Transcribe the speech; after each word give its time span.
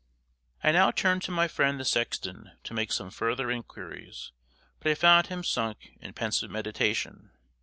I 0.63 0.71
now 0.71 0.89
turned 0.89 1.21
to 1.25 1.31
my 1.31 1.47
friend 1.47 1.79
the 1.79 1.85
sexton 1.85 2.53
to 2.63 2.73
make 2.73 2.91
some 2.91 3.11
further 3.11 3.51
inquiries, 3.51 4.31
but 4.79 4.89
I 4.89 4.95
found 4.95 5.27
him 5.27 5.43
sunk 5.43 5.91
in 6.01 6.13
pensive 6.13 6.49
meditation. 6.49 7.29